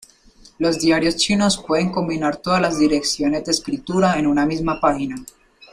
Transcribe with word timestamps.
Los 0.57 0.79
diarios 0.79 1.15
chinos 1.17 1.63
pueden 1.63 1.91
combinar 1.91 2.37
todas 2.37 2.59
las 2.59 2.79
direcciones 2.79 3.45
de 3.45 3.51
escritura 3.51 4.17
en 4.17 4.25
una 4.25 4.47
misma 4.47 4.81
página. 4.81 5.15